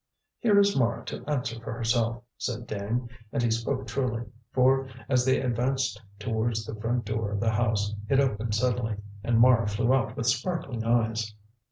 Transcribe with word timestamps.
"Here 0.39 0.57
is 0.57 0.75
Mara 0.75 1.05
to 1.05 1.23
answer 1.29 1.59
for 1.59 1.73
herself," 1.73 2.23
said 2.35 2.65
Dane, 2.65 3.07
and 3.31 3.43
he 3.43 3.51
spoke 3.51 3.85
truly, 3.85 4.23
for 4.51 4.89
as 5.07 5.23
they 5.25 5.39
advanced 5.39 6.01
towards 6.17 6.65
the 6.65 6.73
front 6.73 7.05
door 7.05 7.29
of 7.29 7.39
the 7.39 7.51
house, 7.51 7.93
it 8.09 8.19
opened 8.19 8.55
suddenly 8.55 8.95
and 9.23 9.37
Mara 9.39 9.67
flew 9.67 9.93
out 9.93 10.17
with 10.17 10.25
sparkling 10.25 10.83
eyes. 10.83 11.35